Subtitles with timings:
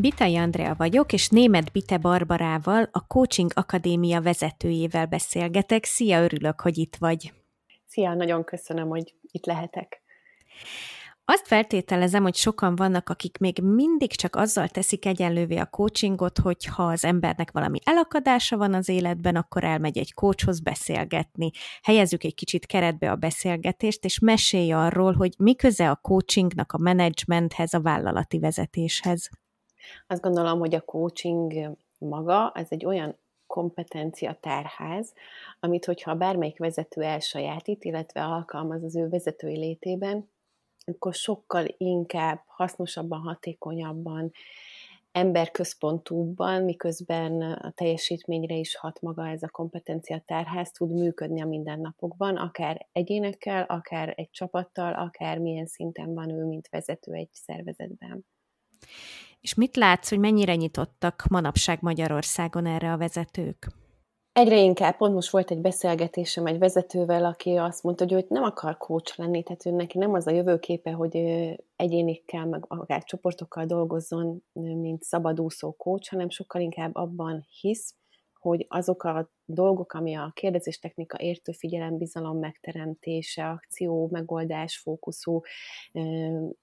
[0.00, 5.84] Bitai Andrea vagyok, és német Bite Barbarával, a Coaching Akadémia vezetőjével beszélgetek.
[5.84, 7.32] Szia, örülök, hogy itt vagy.
[7.86, 10.02] Szia, nagyon köszönöm, hogy itt lehetek.
[11.24, 16.64] Azt feltételezem, hogy sokan vannak, akik még mindig csak azzal teszik egyenlővé a coachingot, hogy
[16.64, 21.50] ha az embernek valami elakadása van az életben, akkor elmegy egy coachhoz beszélgetni.
[21.82, 26.78] Helyezzük egy kicsit keretbe a beszélgetést, és mesélj arról, hogy mi köze a coachingnak a
[26.78, 29.30] menedzsmenthez, a vállalati vezetéshez.
[30.06, 35.12] Azt gondolom, hogy a coaching maga, ez egy olyan kompetencia tárház,
[35.60, 40.30] amit hogyha bármelyik vezető elsajátít, illetve alkalmaz az ő vezetői létében,
[40.84, 44.32] akkor sokkal inkább hasznosabban, hatékonyabban,
[45.12, 52.36] emberközpontúbban, miközben a teljesítményre is hat maga ez a kompetencia tárház, tud működni a mindennapokban,
[52.36, 58.26] akár egyénekkel, akár egy csapattal, akár milyen szinten van ő, mint vezető egy szervezetben.
[59.40, 63.68] És mit látsz, hogy mennyire nyitottak manapság Magyarországon erre a vezetők?
[64.32, 68.42] Egyre inkább, pont most volt egy beszélgetésem egy vezetővel, aki azt mondta, hogy ő nem
[68.42, 71.16] akar coach lenni, tehát ő neki nem az a jövőképe, hogy
[71.76, 77.94] egyénikkel, meg akár csoportokkal dolgozzon, mint szabadúszó coach, hanem sokkal inkább abban hisz,
[78.38, 85.40] hogy azok a dolgok, ami a kérdezéstechnika értő figyelem, bizalom megteremtése, akció, megoldás, fókuszú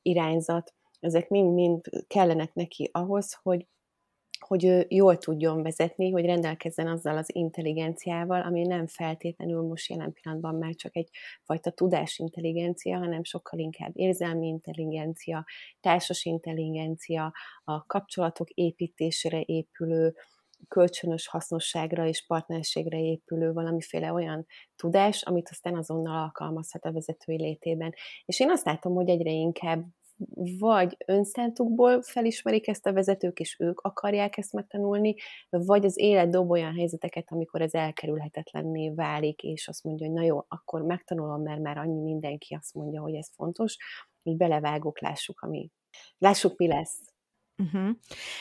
[0.02, 3.68] irányzat, ezek mind-mind kellenek neki ahhoz, hogy
[4.40, 10.14] hogy ő jól tudjon vezetni, hogy rendelkezzen azzal az intelligenciával, ami nem feltétlenül most jelen
[10.14, 15.46] pillanatban már csak egyfajta tudásintelligencia, hanem sokkal inkább érzelmi intelligencia,
[15.80, 20.16] társas intelligencia, a kapcsolatok építésére épülő,
[20.68, 27.94] kölcsönös hasznosságra és partnerségre épülő valamiféle olyan tudás, amit aztán azonnal alkalmazhat a vezetői létében.
[28.26, 29.86] És én azt látom, hogy egyre inkább
[30.60, 35.16] vagy önszántukból felismerik ezt a vezetők, és ők akarják ezt megtanulni,
[35.50, 40.24] vagy az élet dob olyan helyzeteket, amikor ez elkerülhetetlenné válik, és azt mondja, hogy na
[40.24, 43.78] jó, akkor megtanulom, mert már annyi mindenki azt mondja, hogy ez fontos,
[44.24, 45.70] így belevágok, lássuk, ami,
[46.18, 47.15] lássuk, mi lesz.
[47.58, 47.90] Uh-huh.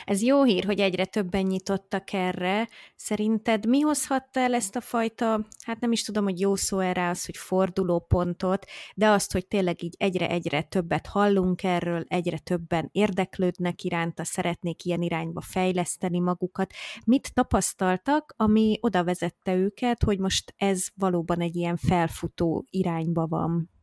[0.05, 2.69] Ez jó hír, hogy egyre többen nyitottak erre.
[2.95, 7.09] Szerinted mi hozhatta el ezt a fajta, hát nem is tudom, hogy jó szó erre
[7.09, 8.65] az, hogy fordulópontot,
[8.95, 15.01] de azt, hogy tényleg így egyre-egyre többet hallunk erről, egyre többen érdeklődnek iránta, szeretnék ilyen
[15.01, 16.73] irányba fejleszteni magukat.
[17.05, 23.74] Mit tapasztaltak, ami oda vezette őket, hogy most ez valóban egy ilyen felfutó irányba van?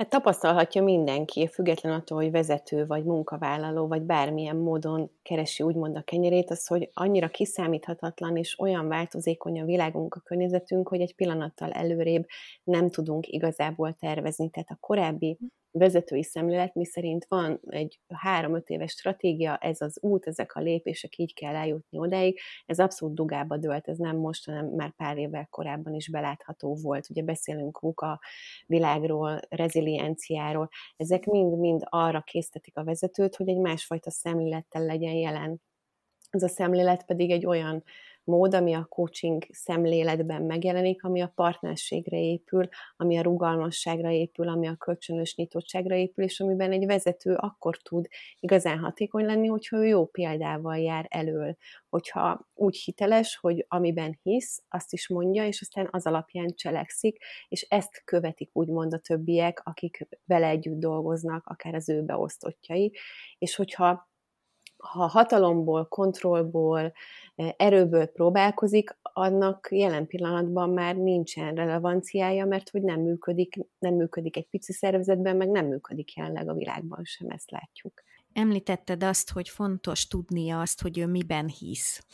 [0.00, 6.02] Hát tapasztalhatja mindenki, független attól, hogy vezető, vagy munkavállaló, vagy bármilyen módon keresi úgymond a
[6.02, 11.70] kenyerét, az, hogy annyira kiszámíthatatlan és olyan változékony a világunk, a környezetünk, hogy egy pillanattal
[11.70, 12.26] előrébb
[12.64, 14.50] nem tudunk igazából tervezni.
[14.50, 15.38] Tehát a korábbi
[15.72, 21.18] vezetői szemlélet, mi szerint van egy három-öt éves stratégia, ez az út, ezek a lépések,
[21.18, 25.46] így kell eljutni odáig, ez abszolút dugába dölt, ez nem most, hanem már pár évvel
[25.50, 27.10] korábban is belátható volt.
[27.10, 28.20] Ugye beszélünk VUKA
[28.66, 35.60] világról, rezilienciáról, ezek mind-mind arra késztetik a vezetőt, hogy egy másfajta szemlélettel legyen jelen.
[36.30, 37.84] Ez a szemlélet pedig egy olyan
[38.30, 44.66] mód, ami a coaching szemléletben megjelenik, ami a partnerségre épül, ami a rugalmasságra épül, ami
[44.66, 48.06] a kölcsönös nyitottságra épül, és amiben egy vezető akkor tud
[48.40, 51.56] igazán hatékony lenni, hogyha ő jó példával jár elől,
[51.88, 57.18] hogyha úgy hiteles, hogy amiben hisz, azt is mondja, és aztán az alapján cselekszik,
[57.48, 62.92] és ezt követik úgymond a többiek, akik vele együtt dolgoznak, akár az ő beosztottjai,
[63.38, 64.09] és hogyha
[64.80, 66.92] ha hatalomból, kontrollból,
[67.36, 74.36] e, erőből próbálkozik, annak jelen pillanatban már nincsen relevanciája, mert hogy nem működik, nem működik
[74.36, 78.02] egy pici szervezetben, meg nem működik jelenleg a világban sem, ezt látjuk.
[78.32, 82.06] Említetted azt, hogy fontos tudnia azt, hogy ő miben hisz.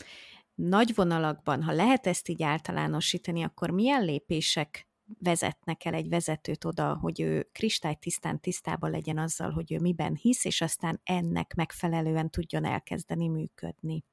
[0.54, 4.88] Nagy vonalakban, ha lehet ezt így általánosítani, akkor milyen lépések
[5.18, 10.44] vezetnek el egy vezetőt oda, hogy ő kristálytisztán tisztában legyen azzal, hogy ő miben hisz,
[10.44, 14.04] és aztán ennek megfelelően tudjon elkezdeni működni.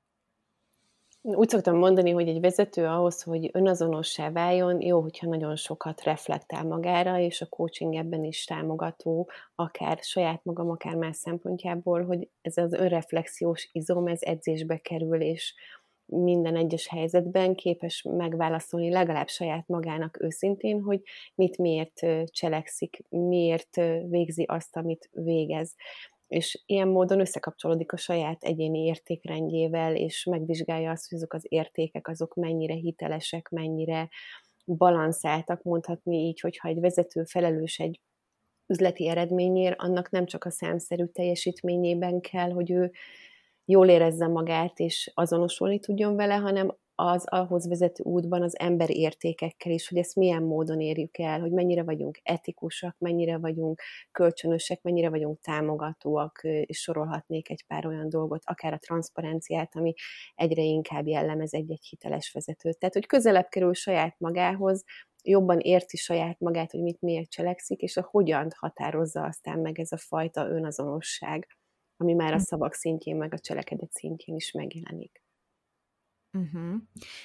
[1.25, 6.63] Úgy szoktam mondani, hogy egy vezető ahhoz, hogy önazonossá váljon, jó, hogyha nagyon sokat reflektál
[6.63, 12.57] magára, és a coaching ebben is támogató, akár saját magam, akár más szempontjából, hogy ez
[12.57, 15.53] az önreflexiós izom, ez edzésbe kerül, és
[16.05, 21.01] minden egyes helyzetben képes megválaszolni legalább saját magának őszintén, hogy
[21.35, 23.75] mit miért cselekszik, miért
[24.09, 25.75] végzi azt, amit végez.
[26.27, 32.07] És ilyen módon összekapcsolódik a saját egyéni értékrendjével, és megvizsgálja azt, hogy azok az értékek,
[32.07, 34.09] azok mennyire hitelesek, mennyire
[34.65, 37.99] balanszáltak, mondhatni így, hogyha egy vezető felelős egy
[38.67, 42.91] üzleti eredményért, annak nem csak a számszerű teljesítményében kell, hogy ő
[43.65, 49.71] jól érezze magát és azonosulni tudjon vele, hanem az ahhoz vezető útban az emberi értékekkel
[49.71, 53.81] is, hogy ezt milyen módon érjük el, hogy mennyire vagyunk etikusak, mennyire vagyunk
[54.11, 59.93] kölcsönösek, mennyire vagyunk támogatóak, és sorolhatnék egy pár olyan dolgot, akár a transzparenciát, ami
[60.35, 62.79] egyre inkább jellemez egy-egy hiteles vezetőt.
[62.79, 64.83] Tehát, hogy közelebb kerül saját magához,
[65.23, 69.91] jobban érti saját magát, hogy mit miért cselekszik, és a hogyan határozza aztán meg ez
[69.91, 71.47] a fajta önazonosság,
[71.97, 72.41] ami már a hm.
[72.41, 75.21] szavak szintjén, meg a cselekedet szintjén is megjelenik.
[76.37, 76.81] Uh-huh.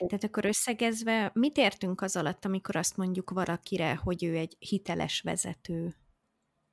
[0.06, 5.20] Tehát akkor összegezve, mit értünk az alatt, amikor azt mondjuk valakire, hogy ő egy hiteles
[5.20, 5.94] vezető?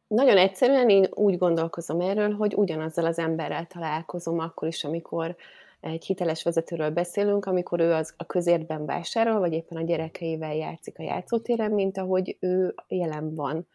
[0.08, 5.36] Nagyon egyszerűen én úgy gondolkozom erről, hogy ugyanazzal az emberrel találkozom akkor is, amikor
[5.80, 11.00] egy hiteles vezetőről beszélünk, amikor ő az a közértben vásárol, vagy éppen a gyerekeivel játszik
[11.00, 13.68] a játszótéren, mint ahogy ő jelen van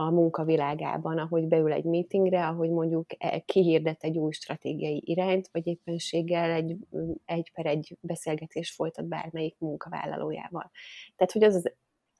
[0.00, 5.66] a munkavilágában, ahogy beül egy meetingre, ahogy mondjuk e, kihirdet egy új stratégiai irányt, vagy
[5.66, 6.76] éppenséggel egy,
[7.24, 10.70] egy per egy beszélgetés folytat bármelyik munkavállalójával.
[11.16, 11.72] Tehát, hogy az az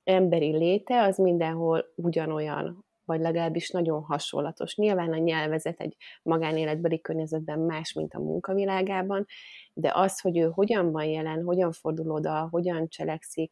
[0.04, 4.76] emberi léte, az mindenhol ugyanolyan, vagy legalábbis nagyon hasonlatos.
[4.76, 9.26] Nyilván a nyelvezet egy magánéletbeli környezetben más, mint a munkavilágában,
[9.72, 13.50] de az, hogy ő hogyan van jelen, hogyan fordul oda, hogyan cselekszik,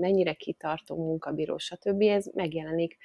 [0.00, 2.96] mennyire kitartó munkabíró, stb., ez megjelenik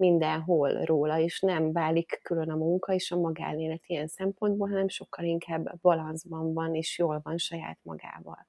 [0.00, 5.24] mindenhol róla, és nem válik külön a munka és a magánélet ilyen szempontból, hanem sokkal
[5.24, 8.46] inkább balanszban van, és jól van saját magával.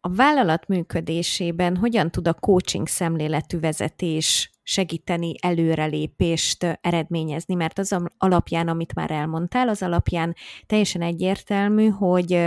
[0.00, 8.68] A vállalat működésében hogyan tud a coaching szemléletű vezetés segíteni előrelépést eredményezni, mert az alapján,
[8.68, 10.34] amit már elmondtál, az alapján
[10.66, 12.40] teljesen egyértelmű, hogy,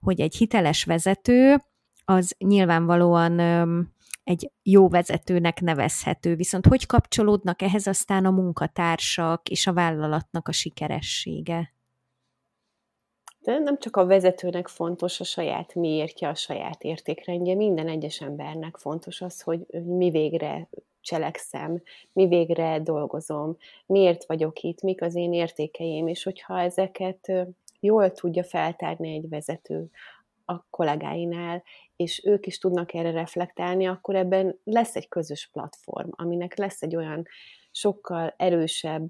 [0.00, 1.56] hogy egy hiteles vezető
[2.04, 3.40] az nyilvánvalóan
[4.28, 6.34] egy jó vezetőnek nevezhető.
[6.34, 11.72] Viszont hogy kapcsolódnak ehhez aztán a munkatársak és a vállalatnak a sikeressége?
[13.40, 18.76] De nem csak a vezetőnek fontos a saját miértje, a saját értékrendje, minden egyes embernek
[18.76, 20.68] fontos az, hogy mi végre
[21.00, 21.82] cselekszem,
[22.12, 27.32] mi végre dolgozom, miért vagyok itt, mik az én értékeim, és hogyha ezeket
[27.80, 29.90] jól tudja feltárni egy vezető
[30.48, 31.62] a kollégáinál,
[31.96, 36.96] és ők is tudnak erre reflektálni, akkor ebben lesz egy közös platform, aminek lesz egy
[36.96, 37.26] olyan
[37.70, 39.08] sokkal erősebb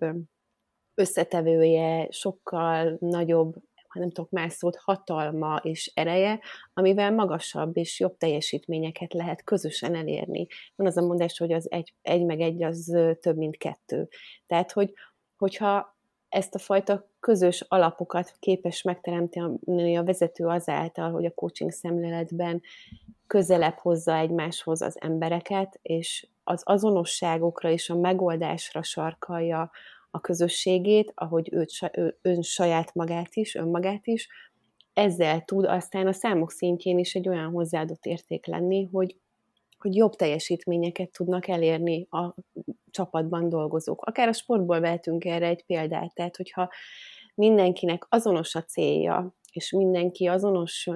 [0.94, 3.55] összetevője, sokkal nagyobb,
[3.88, 6.40] ha nem tudok más szót, hatalma és ereje,
[6.73, 10.46] amivel magasabb és jobb teljesítményeket lehet közösen elérni.
[10.75, 14.08] Van az a mondás, hogy az egy, egy meg egy az több, mint kettő.
[14.46, 14.93] Tehát, hogy,
[15.37, 15.98] hogyha
[16.28, 22.62] ezt a fajta közös alapokat képes megteremteni a vezető azáltal, hogy a coaching szemléletben
[23.26, 29.70] közelebb hozza egymáshoz az embereket, és az azonosságokra és a megoldásra sarkalja
[30.10, 31.72] a közösségét, ahogy őt,
[32.22, 34.28] ön saját magát is, önmagát is,
[34.92, 39.16] ezzel tud aztán a számok szintjén is egy olyan hozzáadott érték lenni, hogy
[39.78, 42.34] hogy jobb teljesítményeket tudnak elérni a
[42.90, 44.02] csapatban dolgozók.
[44.04, 46.70] Akár a sportból vehetünk erre egy példát, tehát hogyha
[47.35, 50.88] mindenkinek azonos a célja, és mindenki azonos,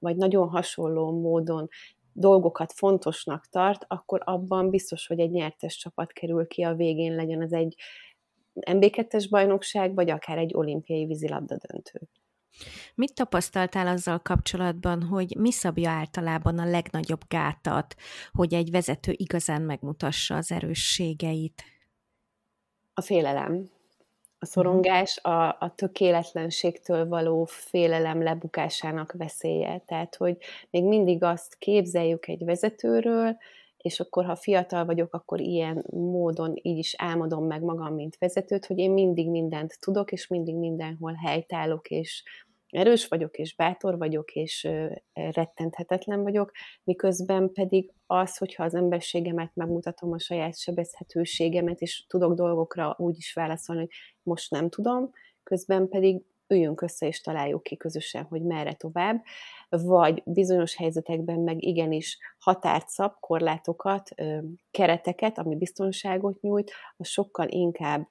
[0.00, 1.68] vagy nagyon hasonló módon
[2.12, 7.42] dolgokat fontosnak tart, akkor abban biztos, hogy egy nyertes csapat kerül ki a végén, legyen
[7.42, 7.74] az egy
[8.54, 12.00] MB2-es bajnokság, vagy akár egy olimpiai vízilabda döntő.
[12.94, 17.94] Mit tapasztaltál azzal kapcsolatban, hogy mi szabja általában a legnagyobb gátat,
[18.32, 21.62] hogy egy vezető igazán megmutassa az erősségeit?
[22.94, 23.70] A félelem.
[24.38, 29.82] A szorongás a, a tökéletlenségtől való félelem lebukásának veszélye.
[29.86, 30.36] Tehát, hogy
[30.70, 33.36] még mindig azt képzeljük egy vezetőről,
[33.82, 38.66] és akkor, ha fiatal vagyok, akkor ilyen módon így is álmodom meg magam, mint vezetőt,
[38.66, 42.22] hogy én mindig mindent tudok, és mindig mindenhol helytállok, és
[42.70, 44.68] erős vagyok, és bátor vagyok, és
[45.12, 46.50] rettenthetetlen vagyok,
[46.84, 53.32] miközben pedig az, hogyha az emberségemet megmutatom, a saját sebezhetőségemet, és tudok dolgokra úgy is
[53.32, 53.90] válaszolni, hogy
[54.22, 55.10] most nem tudom,
[55.42, 59.22] közben pedig üljünk össze és találjuk ki közösen, hogy merre tovább,
[59.68, 64.10] vagy bizonyos helyzetekben meg igenis határt szab, korlátokat,
[64.70, 68.08] kereteket, ami biztonságot nyújt, az sokkal inkább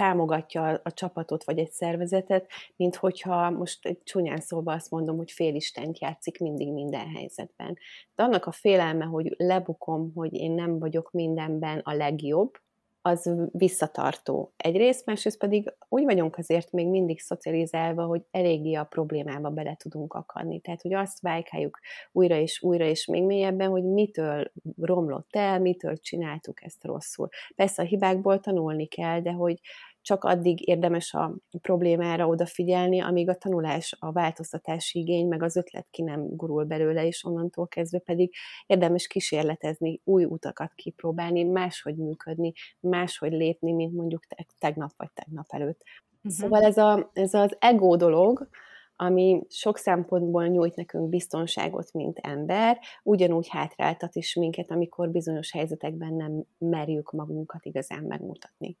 [0.00, 5.30] támogatja a csapatot vagy egy szervezetet, mint hogyha most egy csúnyán szóval azt mondom, hogy
[5.30, 7.78] félistent játszik mindig minden helyzetben.
[8.14, 12.58] De annak a félelme, hogy lebukom, hogy én nem vagyok mindenben a legjobb,
[13.02, 14.52] az visszatartó.
[14.56, 20.14] Egyrészt, másrészt pedig úgy vagyunk azért még mindig szocializálva, hogy eléggé a problémába bele tudunk
[20.14, 20.60] akadni.
[20.60, 21.78] Tehát, hogy azt vájkáljuk
[22.12, 27.28] újra és újra és még mélyebben, hogy mitől romlott el, mitől csináltuk ezt rosszul.
[27.54, 29.60] Persze a hibákból tanulni kell, de hogy
[30.02, 35.86] csak addig érdemes a problémára odafigyelni, amíg a tanulás, a változtatási igény, meg az ötlet
[35.90, 38.34] ki nem gurul belőle, és onnantól kezdve pedig
[38.66, 44.22] érdemes kísérletezni, új utakat kipróbálni, máshogy működni, máshogy lépni, mint mondjuk
[44.58, 45.82] tegnap vagy tegnap előtt.
[46.16, 46.32] Uh-huh.
[46.32, 48.48] Szóval ez, a, ez az ego dolog,
[48.96, 56.14] ami sok szempontból nyújt nekünk biztonságot, mint ember, ugyanúgy hátráltat is minket, amikor bizonyos helyzetekben
[56.14, 58.78] nem merjük magunkat igazán megmutatni.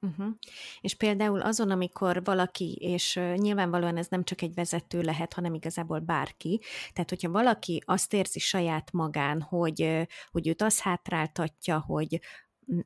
[0.00, 0.26] Uh-huh.
[0.80, 5.98] És például azon, amikor valaki, és nyilvánvalóan ez nem csak egy vezető lehet, hanem igazából
[5.98, 6.60] bárki,
[6.92, 12.20] tehát hogyha valaki azt érzi saját magán, hogy, hogy őt az hátráltatja, hogy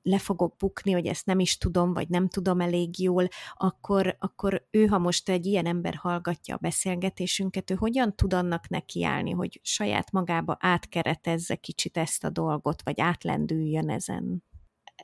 [0.02, 4.67] le fogok bukni, hogy ezt nem is tudom, vagy nem tudom elég jól, akkor, akkor
[4.71, 9.61] ő, ha most egy ilyen ember hallgatja a beszélgetésünket, ő hogyan tud annak nekiállni, hogy
[9.62, 14.43] saját magába átkeretezze kicsit ezt a dolgot, vagy átlendüljön ezen?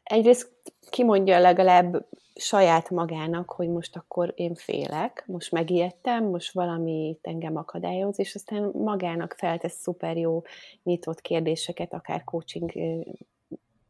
[0.07, 0.53] Egyrészt
[0.91, 8.19] kimondja legalább saját magának, hogy most akkor én félek, most megijedtem, most valami engem akadályoz,
[8.19, 10.43] és aztán magának feltesz szuper jó
[10.83, 12.73] nyitott kérdéseket, akár coaching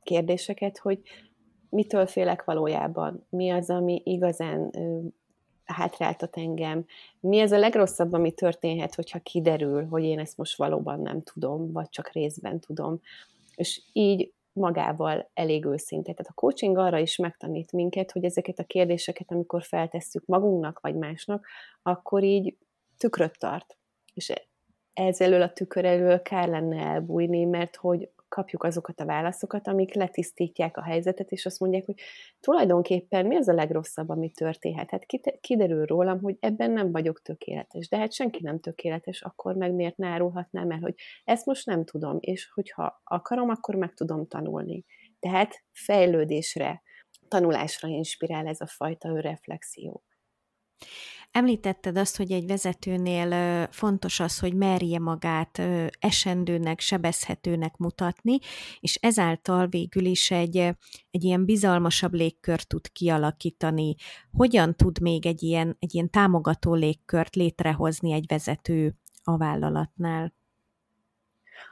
[0.03, 1.01] kérdéseket, hogy
[1.71, 4.71] mitől félek valójában, mi az, ami igazán
[5.65, 6.85] hátráltat engem,
[7.21, 11.73] mi az a legrosszabb, ami történhet, hogyha kiderül, hogy én ezt most valóban nem tudom,
[11.73, 13.01] vagy csak részben tudom.
[13.55, 16.13] És így magával elég őszinte.
[16.13, 20.95] Tehát a coaching arra is megtanít minket, hogy ezeket a kérdéseket, amikor feltesszük magunknak vagy
[20.95, 21.47] másnak,
[21.83, 22.57] akkor így
[22.97, 23.77] tükröt tart.
[24.15, 24.33] És
[24.93, 29.95] ez elől a tükör elől kár lenne elbújni, mert hogy kapjuk azokat a válaszokat, amik
[29.95, 31.95] letisztítják a helyzetet, és azt mondják, hogy
[32.41, 34.91] tulajdonképpen mi az a legrosszabb, ami történhet.
[34.91, 35.07] Hát
[35.41, 37.89] kiderül rólam, hogy ebben nem vagyok tökéletes.
[37.89, 41.85] De hát senki nem tökéletes, akkor meg miért ne árulhatnám el, hogy ezt most nem
[41.85, 44.85] tudom, és hogyha akarom, akkor meg tudom tanulni.
[45.19, 46.83] Tehát fejlődésre,
[47.29, 50.03] tanulásra inspirál ez a fajta önreflexió.
[51.37, 55.63] Említetted azt, hogy egy vezetőnél fontos az, hogy merje magát
[55.99, 58.39] esendőnek, sebezhetőnek mutatni,
[58.81, 60.57] és ezáltal végül is egy,
[61.11, 63.95] egy ilyen bizalmasabb légkört tud kialakítani.
[64.33, 70.35] Hogyan tud még egy ilyen, egy ilyen támogató légkört létrehozni egy vezető a vállalatnál?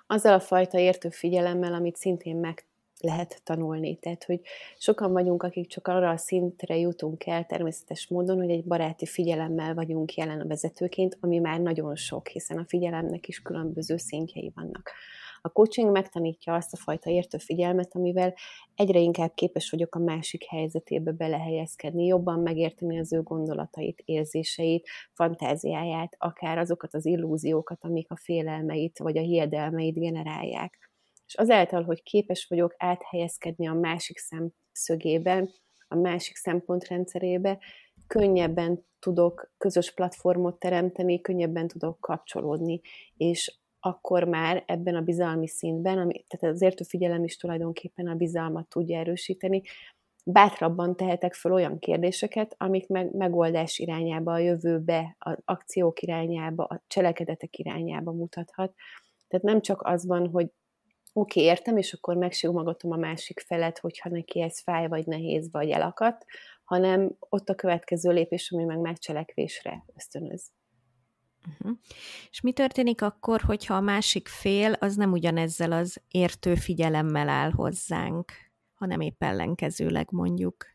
[0.06, 2.66] Azzal a fajta értő figyelemmel, amit szintén meg
[3.01, 3.97] lehet tanulni.
[3.97, 4.41] Tehát, hogy
[4.79, 9.75] sokan vagyunk, akik csak arra a szintre jutunk el természetes módon, hogy egy baráti figyelemmel
[9.75, 14.93] vagyunk jelen a vezetőként, ami már nagyon sok, hiszen a figyelemnek is különböző szintjei vannak.
[15.47, 18.35] A coaching megtanítja azt a fajta értő figyelmet, amivel
[18.75, 26.17] egyre inkább képes vagyok a másik helyzetébe belehelyezkedni, jobban megérteni az ő gondolatait, érzéseit, fantáziáját,
[26.19, 30.93] akár azokat az illúziókat, amik a félelmeit vagy a hiedelmeit generálják
[31.26, 35.50] és azáltal, hogy képes vagyok áthelyezkedni a másik szemszögében,
[35.88, 37.59] a másik szempontrendszerébe,
[38.07, 42.81] könnyebben tudok közös platformot teremteni, könnyebben tudok kapcsolódni,
[43.16, 48.14] és akkor már ebben a bizalmi szintben, ami, tehát az értő figyelem is tulajdonképpen a
[48.14, 49.62] bizalmat tudja erősíteni,
[50.25, 56.83] bátrabban tehetek fel olyan kérdéseket, amik meg megoldás irányába, a jövőbe, az akciók irányába, a
[56.87, 58.75] cselekedetek irányába mutathat.
[59.28, 60.50] Tehát nem csak az van, hogy
[61.16, 65.50] oké, okay, értem, és akkor megsimogatom a másik felet, hogyha neki ez fáj, vagy nehéz,
[65.50, 66.25] vagy elakadt,
[66.64, 70.50] hanem ott a következő lépés, ami meg megcselekvésre ösztönöz.
[71.49, 71.78] Uh-huh.
[72.30, 77.50] És mi történik akkor, hogyha a másik fél az nem ugyanezzel az értő figyelemmel áll
[77.50, 78.33] hozzánk,
[78.75, 80.74] hanem épp ellenkezőleg mondjuk?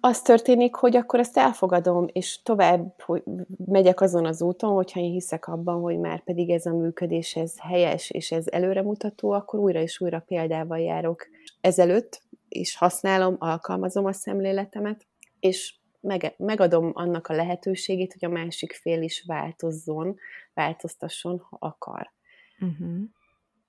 [0.00, 3.22] Az történik, hogy akkor ezt elfogadom, és tovább hogy
[3.66, 7.54] megyek azon az úton, hogyha én hiszek abban, hogy már pedig ez a működés, ez
[7.60, 11.26] helyes, és ez előremutató, akkor újra és újra példával járok
[11.60, 15.06] ezelőtt, és használom, alkalmazom a szemléletemet,
[15.40, 20.16] és meg, megadom annak a lehetőségét, hogy a másik fél is változzon,
[20.54, 22.12] változtasson, ha akar.
[22.60, 22.98] Uh-huh.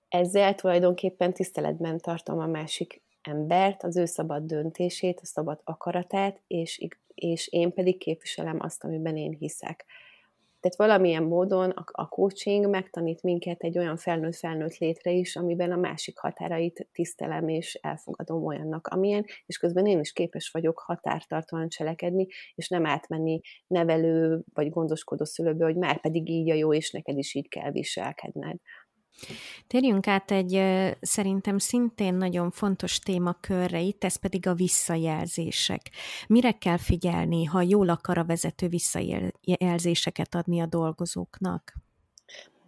[0.08, 6.86] Ezzel tulajdonképpen tiszteletben tartom a másik embert, az ő szabad döntését, a szabad akaratát, és,
[7.14, 9.86] és én pedig képviselem azt, amiben én hiszek.
[10.60, 15.76] Tehát valamilyen módon a, a coaching megtanít minket egy olyan felnőtt-felnőtt létre is, amiben a
[15.76, 22.26] másik határait tisztelem és elfogadom olyannak, amilyen, és közben én is képes vagyok határtartóan cselekedni,
[22.54, 27.18] és nem átmenni nevelő vagy gondoskodó szülőbe, hogy már pedig így a jó, és neked
[27.18, 28.56] is így kell viselkedned.
[29.66, 30.62] Térjünk át egy
[31.00, 35.90] szerintem szintén nagyon fontos témakörre itt, ez pedig a visszajelzések.
[36.28, 41.74] Mire kell figyelni, ha jól akar a vezető visszajelzéseket adni a dolgozóknak?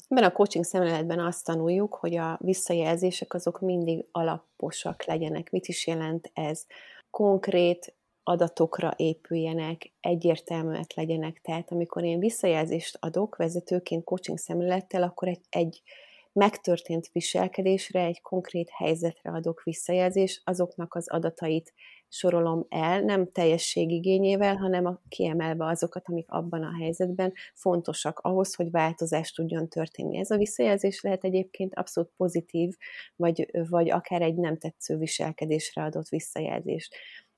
[0.08, 5.50] Ebben a coaching szemléletben azt tanuljuk, hogy a visszajelzések azok mindig alaposak legyenek.
[5.50, 6.66] Mit is jelent ez?
[7.10, 11.40] Konkrét adatokra épüljenek, egyértelműek legyenek.
[11.42, 15.82] Tehát amikor én visszajelzést adok vezetőként coaching szemlélettel, akkor egy, egy
[16.32, 21.72] megtörtént viselkedésre, egy konkrét helyzetre adok visszajelzést, azoknak az adatait
[22.08, 28.70] sorolom el, nem teljességigényével, hanem a, kiemelve azokat, amik abban a helyzetben fontosak ahhoz, hogy
[28.70, 30.18] változás tudjon történni.
[30.18, 32.76] Ez a visszajelzés lehet egyébként abszolút pozitív,
[33.16, 36.90] vagy, vagy akár egy nem tetsző viselkedésre adott visszajelzés.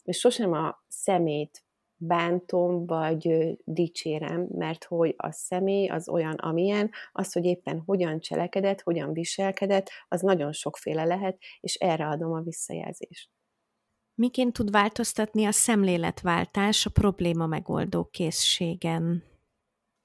[0.05, 1.63] És sosem a szemét
[2.05, 8.81] bántom, vagy dicsérem, mert hogy a személy az olyan, amilyen, az, hogy éppen hogyan cselekedett,
[8.81, 13.31] hogyan viselkedett, az nagyon sokféle lehet, és erre adom a visszajelzést.
[14.15, 19.23] Miként tud változtatni a szemléletváltás a probléma megoldó készségen?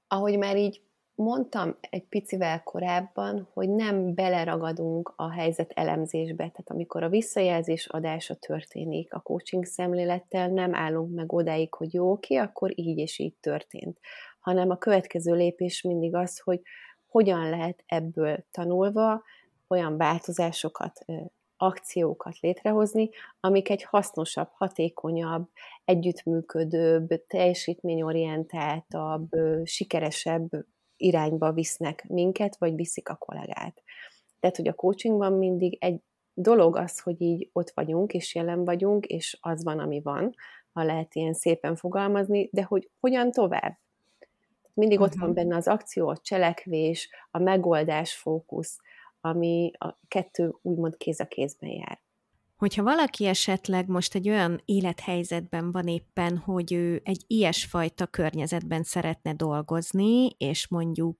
[0.06, 0.87] Ahogy már így
[1.18, 8.34] mondtam egy picivel korábban, hogy nem beleragadunk a helyzet elemzésbe, tehát amikor a visszajelzés adása
[8.34, 13.34] történik a coaching szemlélettel, nem állunk meg odáig, hogy jó, oké, akkor így és így
[13.40, 13.98] történt,
[14.40, 16.60] hanem a következő lépés mindig az, hogy
[17.06, 19.22] hogyan lehet ebből tanulva
[19.68, 21.04] olyan változásokat,
[21.56, 23.10] akciókat létrehozni,
[23.40, 25.48] amik egy hasznosabb, hatékonyabb,
[25.84, 29.28] együttműködőbb, teljesítményorientáltabb,
[29.64, 30.48] sikeresebb
[30.98, 33.82] irányba visznek minket, vagy viszik a kollégát.
[34.40, 36.00] Tehát, hogy a coachingban mindig egy
[36.34, 40.34] dolog az, hogy így ott vagyunk, és jelen vagyunk, és az van, ami van,
[40.72, 43.78] ha lehet ilyen szépen fogalmazni, de hogy hogyan tovább?
[44.74, 45.12] Mindig uh-huh.
[45.12, 45.38] ott van mhm.
[45.38, 48.78] benne az akció, a cselekvés, a megoldás fókusz,
[49.20, 52.00] ami a kettő úgymond kéz a kézben jár.
[52.58, 59.34] Hogyha valaki esetleg most egy olyan élethelyzetben van éppen, hogy ő egy ilyesfajta környezetben szeretne
[59.34, 61.18] dolgozni, és mondjuk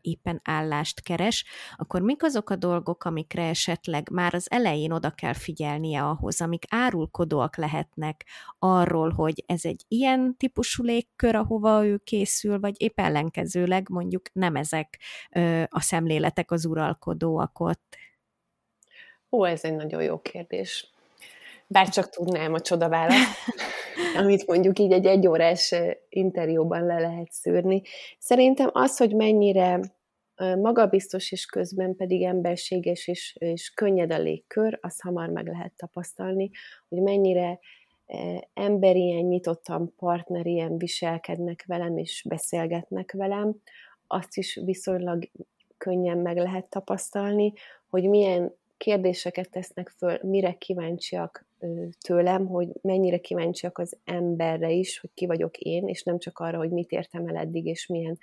[0.00, 1.44] éppen állást keres,
[1.76, 6.64] akkor mik azok a dolgok, amikre esetleg már az elején oda kell figyelnie ahhoz, amik
[6.68, 8.26] árulkodóak lehetnek
[8.58, 14.56] arról, hogy ez egy ilyen típusú légkör, ahova ő készül, vagy épp ellenkezőleg mondjuk nem
[14.56, 15.00] ezek
[15.68, 17.96] a szemléletek az uralkodóak ott?
[19.36, 20.90] Ó, ez egy nagyon jó kérdés.
[21.66, 23.38] Bár csak tudnám a csoda választ,
[24.20, 25.74] amit mondjuk így egy egyórás
[26.08, 27.82] interjúban le lehet szűrni.
[28.18, 29.80] Szerintem az, hogy mennyire
[30.36, 36.50] magabiztos és közben pedig emberséges és, és könnyed a légkör, az hamar meg lehet tapasztalni,
[36.88, 37.58] hogy mennyire
[38.54, 43.54] emberien, nyitottan, partnerien viselkednek velem és beszélgetnek velem,
[44.06, 45.30] azt is viszonylag
[45.78, 47.52] könnyen meg lehet tapasztalni,
[47.88, 51.46] hogy milyen kérdéseket tesznek föl, mire kíváncsiak
[52.00, 56.58] tőlem, hogy mennyire kíváncsiak az emberre is, hogy ki vagyok én, és nem csak arra,
[56.58, 58.18] hogy mit értem el eddig, és milyen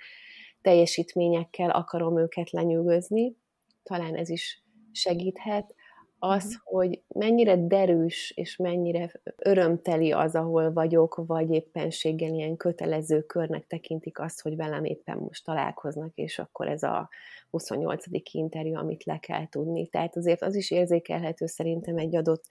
[0.62, 3.36] teljesítményekkel akarom őket lenyűgözni.
[3.82, 4.62] Talán ez is
[4.92, 5.74] segíthet.
[6.18, 6.60] Az, uh-huh.
[6.64, 14.18] hogy mennyire derűs és mennyire örömteli az, ahol vagyok, vagy éppenséggel ilyen kötelező körnek tekintik
[14.18, 17.08] azt, hogy velem éppen most találkoznak, és akkor ez a
[17.54, 18.04] 28.
[18.32, 19.88] interjú, amit le kell tudni.
[19.88, 22.44] Tehát azért az is érzékelhető szerintem egy adott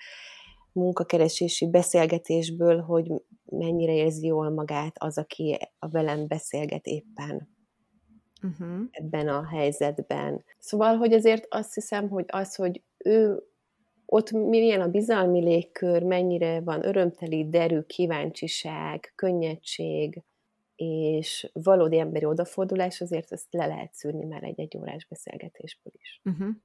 [0.72, 3.12] munkakeresési beszélgetésből, hogy
[3.46, 7.50] mennyire érzi jól magát az, aki a velem beszélget éppen
[8.44, 8.80] uh-huh.
[8.92, 10.44] ebben a helyzetben.
[10.60, 13.44] Szóval, hogy azért azt hiszem, hogy az, hogy ő
[14.06, 20.24] ott milyen a bizalmi légkör, mennyire van örömteli, derű, kíváncsiság, könnyedség,
[20.84, 26.22] és valódi emberi odafordulás, azért ezt le lehet szűrni már egy egy órás beszélgetésből is.
[26.24, 26.56] Uh-huh.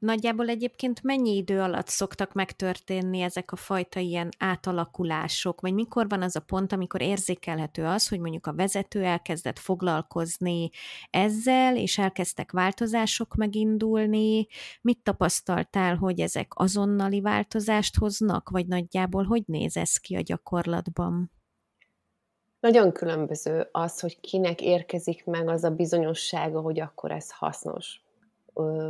[0.00, 6.22] Nagyjából egyébként mennyi idő alatt szoktak megtörténni ezek a fajta ilyen átalakulások, vagy mikor van
[6.22, 10.70] az a pont, amikor érzékelhető az, hogy mondjuk a vezető elkezdett foglalkozni
[11.10, 14.46] ezzel, és elkezdtek változások megindulni.
[14.80, 21.30] Mit tapasztaltál, hogy ezek azonnali változást hoznak, vagy nagyjából hogy néz ez ki a gyakorlatban?
[22.60, 28.02] Nagyon különböző az, hogy kinek érkezik meg az a bizonyossága, hogy akkor ez hasznos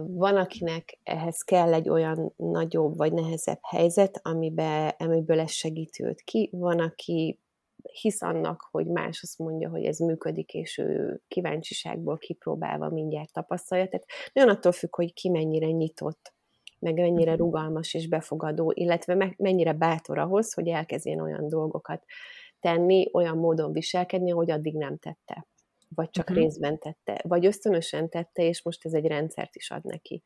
[0.07, 6.21] van, akinek ehhez kell egy olyan nagyobb vagy nehezebb helyzet, amiben, amiből ez segíti őt
[6.21, 7.39] ki, van, aki
[7.83, 13.89] hisz annak, hogy más azt mondja, hogy ez működik, és ő kíváncsiságból kipróbálva mindjárt tapasztalja.
[13.89, 16.33] Tehát nagyon attól függ, hogy ki mennyire nyitott,
[16.79, 17.41] meg mennyire mhm.
[17.41, 22.05] rugalmas és befogadó, illetve mennyire bátor ahhoz, hogy elkezdjen olyan dolgokat
[22.61, 25.49] tenni, olyan módon viselkedni, hogy addig nem tette
[25.95, 26.45] vagy csak uh-huh.
[26.45, 30.23] részben tette, vagy ösztönösen tette, és most ez egy rendszert is ad neki.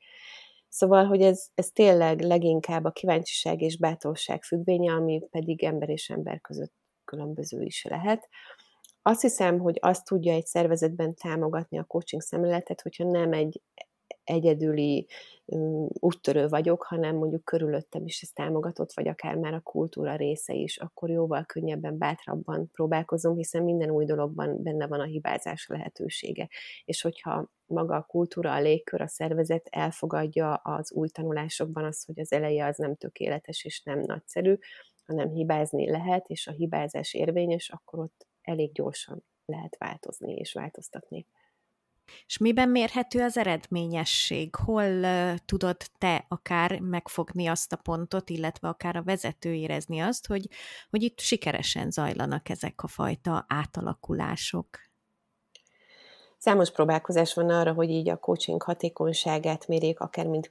[0.68, 6.10] Szóval, hogy ez, ez tényleg leginkább a kíváncsiság és bátorság függvénye, ami pedig ember és
[6.10, 6.72] ember között
[7.04, 8.28] különböző is lehet.
[9.02, 13.62] Azt hiszem, hogy azt tudja egy szervezetben támogatni a coaching szemléletet, hogyha nem egy
[14.24, 15.06] egyedüli
[15.88, 20.76] úttörő vagyok, hanem mondjuk körülöttem is ez támogatott, vagy akár már a kultúra része is,
[20.76, 26.48] akkor jóval könnyebben, bátrabban próbálkozom, hiszen minden új dologban benne van a hibázás lehetősége.
[26.84, 32.20] És hogyha maga a kultúra, a légkör, a szervezet elfogadja az új tanulásokban azt, hogy
[32.20, 34.54] az eleje az nem tökéletes és nem nagyszerű,
[35.06, 41.26] hanem hibázni lehet, és a hibázás érvényes, akkor ott elég gyorsan lehet változni és változtatni.
[42.26, 44.54] És miben mérhető az eredményesség?
[44.54, 50.26] Hol uh, tudod te akár megfogni azt a pontot, illetve akár a vezető érezni azt,
[50.26, 50.48] hogy,
[50.90, 54.66] hogy itt sikeresen zajlanak ezek a fajta átalakulások?
[56.38, 60.50] Számos próbálkozás van arra, hogy így a coaching hatékonyságát mérjék, akár mint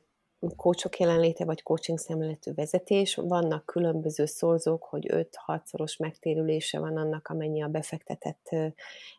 [0.55, 3.15] coachok jelenléte, vagy coaching szemléletű vezetés.
[3.15, 5.09] Vannak különböző szorzók, hogy
[5.47, 8.49] 5-6-szoros megtérülése van annak, amennyi a befektetett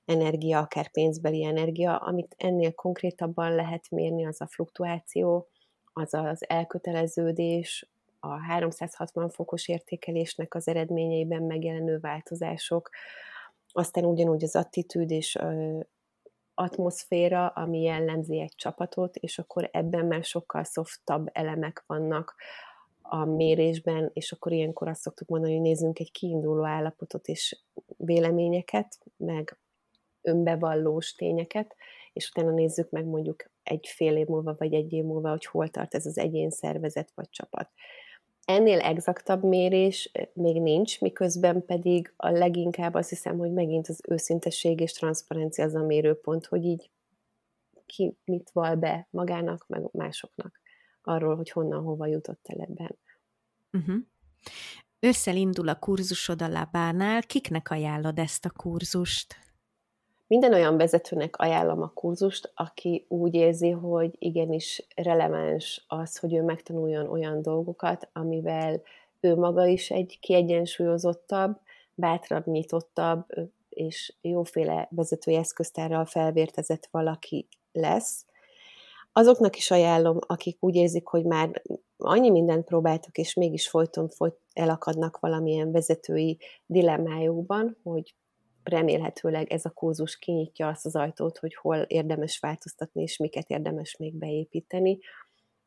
[0.04, 1.96] energia, akár pénzbeli energia.
[1.96, 5.48] Amit ennél konkrétabban lehet mérni, az a fluktuáció,
[5.92, 7.88] az az elköteleződés,
[8.20, 12.90] a 360 fokos értékelésnek az eredményeiben megjelenő változások,
[13.72, 15.38] aztán ugyanúgy az attitűd és
[16.54, 22.34] atmoszféra, ami jellemzi egy csapatot, és akkor ebben már sokkal softabb elemek vannak
[23.02, 27.62] a mérésben, és akkor ilyenkor azt szoktuk mondani, hogy nézzünk egy kiinduló állapotot és
[27.96, 29.58] véleményeket, meg
[30.22, 31.76] önbevallós tényeket,
[32.12, 35.68] és utána nézzük meg mondjuk egy fél év múlva, vagy egy év múlva, hogy hol
[35.68, 37.70] tart ez az egyén szervezet vagy csapat.
[38.44, 44.80] Ennél exaktabb mérés még nincs, miközben pedig a leginkább azt hiszem, hogy megint az őszintesség
[44.80, 46.90] és transzparencia az a mérőpont, hogy így
[47.86, 50.60] ki mit val be magának, meg másoknak
[51.02, 52.98] arról, hogy honnan, hova jutott el ebben.
[53.72, 53.96] Uh-huh.
[55.00, 57.22] Ősszel indul a kurzusod a Labánál.
[57.22, 59.36] Kiknek ajánlod ezt a kurzust?
[60.26, 66.42] Minden olyan vezetőnek ajánlom a kurzust, aki úgy érzi, hogy igenis releváns az, hogy ő
[66.42, 68.82] megtanuljon olyan dolgokat, amivel
[69.20, 71.60] ő maga is egy kiegyensúlyozottabb,
[71.94, 73.26] bátrabb, nyitottabb
[73.68, 78.26] és jóféle vezetői eszköztárral felvértezett valaki lesz.
[79.12, 81.62] Azoknak is ajánlom, akik úgy érzik, hogy már
[81.96, 88.14] annyi mindent próbáltak, és mégis folyton folyt elakadnak valamilyen vezetői dilemmájukban, hogy
[88.64, 93.96] remélhetőleg ez a kurzus kinyitja azt az ajtót, hogy hol érdemes változtatni, és miket érdemes
[93.96, 94.98] még beépíteni.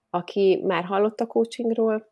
[0.09, 2.11] Aki már hallott a coachingról,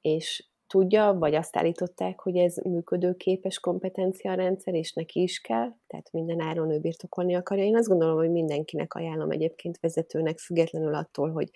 [0.00, 6.40] és tudja, vagy azt állították, hogy ez működőképes kompetenciarendszer, és neki is kell, tehát minden
[6.40, 7.64] áron ő birtokolni akarja.
[7.64, 11.50] Én azt gondolom, hogy mindenkinek ajánlom egyébként vezetőnek, függetlenül attól, hogy,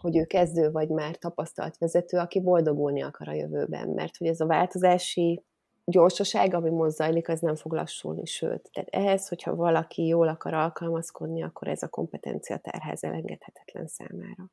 [0.00, 4.40] hogy ő kezdő, vagy már tapasztalt vezető, aki boldogulni akar a jövőben, mert hogy ez
[4.40, 5.42] a változási
[5.84, 8.70] gyorsaság, ami most zajlik, az nem fog lassulni, sőt.
[8.72, 14.50] Tehát ehhez, hogyha valaki jól akar alkalmazkodni, akkor ez a kompetencia terhez elengedhetetlen számára.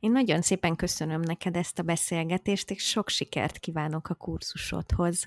[0.00, 5.26] Én nagyon szépen köszönöm neked ezt a beszélgetést, és sok sikert kívánok a kurzusodhoz.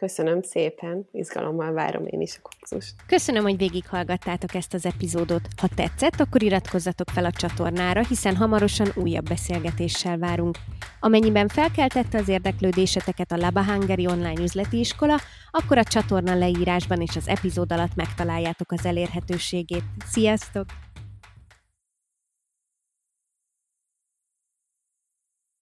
[0.00, 2.94] Köszönöm szépen, izgalommal várom én is a kurzust.
[3.06, 5.40] Köszönöm, hogy végighallgattátok ezt az epizódot.
[5.56, 10.56] Ha tetszett, akkor iratkozzatok fel a csatornára, hiszen hamarosan újabb beszélgetéssel várunk.
[11.00, 15.18] Amennyiben felkeltette az érdeklődéseteket a Laba Hungary online üzleti iskola,
[15.50, 19.84] akkor a csatorna leírásban és az epizód alatt megtaláljátok az elérhetőségét.
[20.06, 20.66] Sziasztok!